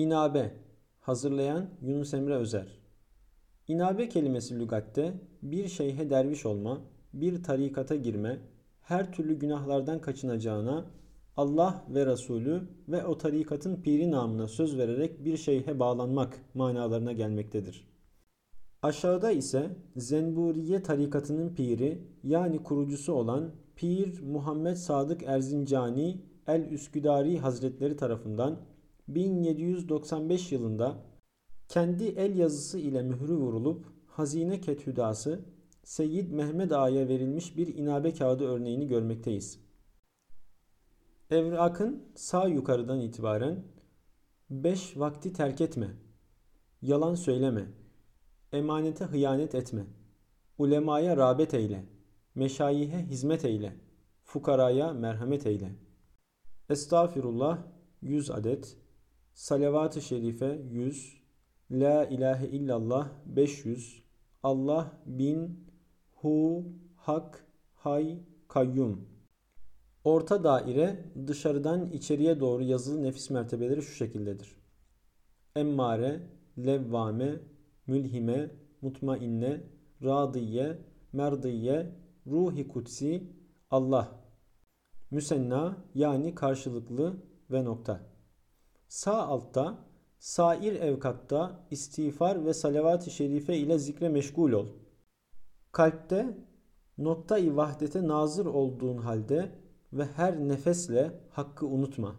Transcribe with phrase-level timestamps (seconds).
[0.00, 0.52] İnabe
[1.00, 2.66] Hazırlayan Yunus Emre Özer
[3.68, 6.80] İnabe kelimesi lügatte bir şeyhe derviş olma,
[7.14, 8.38] bir tarikata girme,
[8.80, 10.84] her türlü günahlardan kaçınacağına
[11.36, 17.88] Allah ve Resulü ve o tarikatın piri namına söz vererek bir şeyhe bağlanmak manalarına gelmektedir.
[18.82, 27.96] Aşağıda ise Zenburiye tarikatının piri yani kurucusu olan Pir Muhammed Sadık Erzincani El Üsküdari Hazretleri
[27.96, 28.70] tarafından
[29.14, 30.96] 1795 yılında
[31.68, 35.44] kendi el yazısı ile mührü vurulup Hazine Kethüdası
[35.84, 39.60] Seyyid Mehmet Ağa'ya verilmiş bir inabe kağıdı örneğini görmekteyiz.
[41.30, 43.64] Evrakın sağ yukarıdan itibaren
[44.50, 45.88] beş vakti terk etme,
[46.82, 47.66] yalan söyleme,
[48.52, 49.86] emanete hıyanet etme,
[50.58, 51.84] ulemaya rağbet eyle,
[52.34, 53.76] meşayihe hizmet eyle,
[54.24, 55.72] fukaraya merhamet eyle.
[56.68, 57.58] Estağfirullah
[58.02, 58.76] 100 adet,
[59.40, 61.22] Salavat-ı Şerife 100,
[61.70, 64.02] La ilahe illallah 500,
[64.42, 65.66] Allah bin,
[66.12, 66.64] hu,
[66.96, 69.08] hak, hay, kayyum.
[70.04, 74.56] Orta daire dışarıdan içeriye doğru yazılı nefis mertebeleri şu şekildedir.
[75.56, 76.20] Emmare,
[76.58, 77.40] levvame,
[77.86, 78.50] mülhime,
[78.82, 79.60] mutmainne,
[80.02, 80.78] radiye,
[81.12, 81.92] merdiye,
[82.26, 83.22] ruhi kutsi,
[83.70, 84.08] Allah.
[85.10, 87.16] Müsenna yani karşılıklı
[87.50, 88.10] ve nokta.
[88.90, 89.78] Sağ altta
[90.18, 94.68] sair evkatta istiğfar ve salavat-ı şerife ile zikre meşgul ol.
[95.72, 96.38] Kalpte
[96.98, 99.52] nokta-i vahdete nazır olduğun halde
[99.92, 102.16] ve her nefesle hakkı unutma.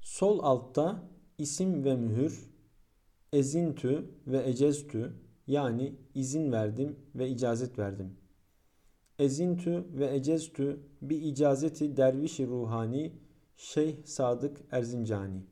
[0.00, 1.02] Sol altta
[1.38, 2.50] isim ve mühür,
[3.32, 5.12] ezintü ve eceztü
[5.46, 8.16] yani izin verdim ve icazet verdim.
[9.18, 13.12] Ezintü ve eceztü bir icazeti derviş ruhani
[13.56, 15.51] Şeyh Sadık Erzincani.